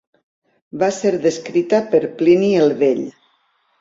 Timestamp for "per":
1.93-2.01